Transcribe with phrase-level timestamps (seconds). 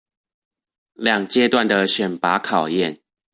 [0.93, 3.01] 兩階段的選拔考驗